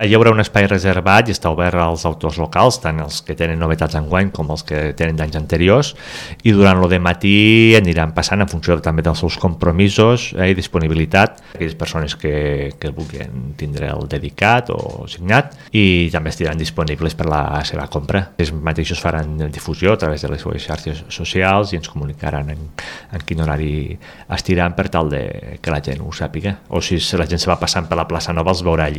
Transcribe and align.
Eh, 0.00 0.08
hi 0.08 0.14
haurà 0.16 0.30
un 0.32 0.40
espai 0.40 0.64
reservat 0.64 1.28
i 1.28 1.34
està 1.34 1.50
obert 1.52 1.76
als 1.76 2.06
autors 2.08 2.38
locals, 2.40 2.78
tant 2.80 3.02
els 3.04 3.18
que 3.26 3.34
tenen 3.36 3.58
novetats 3.60 3.98
enguany 3.98 4.30
com 4.32 4.48
els 4.54 4.62
que 4.64 4.94
tenen 4.96 5.18
d'anys 5.18 5.36
anteriors, 5.36 5.90
i 6.40 6.54
durant 6.56 6.80
lo 6.80 6.88
de 6.88 6.96
matí 7.04 7.74
aniran 7.76 8.14
passant 8.16 8.40
en 8.40 8.48
funció 8.48 8.78
també 8.80 9.04
dels 9.04 9.20
seus 9.20 9.36
compromisos 9.42 10.30
eh, 10.38 10.48
i 10.50 10.56
disponibilitat, 10.56 11.42
aquelles 11.52 11.76
persones 11.76 12.16
que, 12.16 12.72
que 12.80 12.94
vulguin 12.96 13.52
tindre 13.60 13.90
el 13.92 14.08
dedicat 14.08 14.72
o 14.72 15.04
signat, 15.10 15.52
i 15.76 16.08
també 16.14 16.32
estiran 16.32 16.56
disponibles 16.56 17.18
per 17.18 17.28
la 17.28 17.60
seva 17.68 17.84
compra. 17.92 18.24
Ells 18.40 18.54
mateixos 18.56 19.04
faran 19.04 19.36
difusió 19.52 19.92
a 19.92 20.00
través 20.00 20.24
de 20.24 20.32
les 20.32 20.40
seves 20.40 20.64
xarxes 20.64 21.04
socials 21.12 21.74
i 21.74 21.80
ens 21.82 21.92
comunicaran 21.92 22.48
en, 22.54 22.64
en 23.12 23.26
quin 23.28 23.44
horari 23.44 23.98
estiran 24.32 24.72
per 24.78 24.88
tal 24.88 25.12
de 25.12 25.22
que 25.60 25.76
la 25.76 25.84
gent 25.84 26.00
ho 26.00 26.08
sàpiga, 26.16 26.56
o 26.72 26.80
si 26.80 26.96
la 27.20 27.28
gent 27.28 27.44
se 27.44 27.52
va 27.52 27.60
passant 27.60 27.84
per 27.90 28.00
la 28.00 28.08
plaça 28.08 28.32
Nova 28.32 28.56
els 28.56 28.64
veurà 28.64 28.88
allí. 28.88 28.98